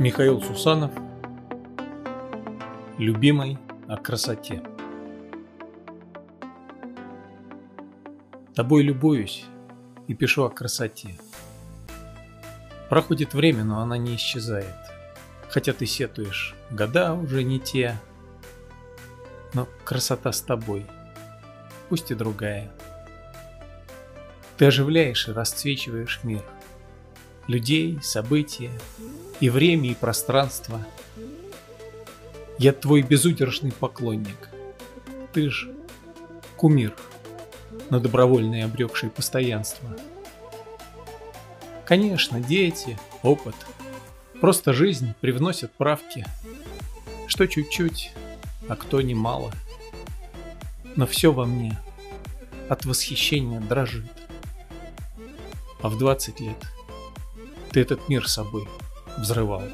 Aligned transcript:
Михаил 0.00 0.42
Сусанов 0.42 0.90
Любимой 2.98 3.58
о 3.86 3.96
красоте 3.96 4.60
Тобой 8.56 8.82
любуюсь 8.82 9.44
и 10.08 10.14
пишу 10.14 10.44
о 10.44 10.50
красоте. 10.50 11.16
Проходит 12.88 13.34
время, 13.34 13.62
но 13.62 13.80
она 13.80 13.96
не 13.96 14.16
исчезает. 14.16 14.74
Хотя 15.48 15.72
ты 15.72 15.86
сетуешь, 15.86 16.56
года 16.72 17.14
уже 17.14 17.44
не 17.44 17.60
те. 17.60 17.96
Но 19.52 19.68
красота 19.84 20.32
с 20.32 20.40
тобой, 20.40 20.86
пусть 21.88 22.10
и 22.10 22.16
другая. 22.16 22.68
Ты 24.56 24.66
оживляешь 24.66 25.28
и 25.28 25.32
расцвечиваешь 25.32 26.18
мир. 26.24 26.42
Людей, 27.46 27.98
события, 28.02 28.70
и 29.40 29.50
время, 29.50 29.90
и 29.90 29.94
пространство. 29.94 30.84
Я 32.58 32.72
твой 32.72 33.02
безудержный 33.02 33.72
поклонник. 33.72 34.48
Ты 35.32 35.50
ж 35.50 35.68
кумир, 36.56 36.94
на 37.90 38.00
добровольное 38.00 38.64
обрекший 38.64 39.10
постоянство. 39.10 39.96
Конечно, 41.84 42.40
дети, 42.40 42.98
опыт, 43.22 43.54
просто 44.40 44.72
жизнь 44.72 45.14
привносят 45.20 45.72
правки. 45.72 46.24
Что 47.26 47.46
чуть-чуть, 47.46 48.12
а 48.68 48.76
кто 48.76 49.00
немало. 49.00 49.52
Но 50.96 51.06
все 51.06 51.32
во 51.32 51.44
мне 51.44 51.78
от 52.68 52.84
восхищения 52.86 53.60
дрожит. 53.60 54.10
А 55.82 55.88
в 55.88 55.98
20 55.98 56.40
лет 56.40 56.56
ты 57.74 57.80
этот 57.80 58.08
мир 58.08 58.28
собой 58.28 58.68
взрывал. 59.18 59.64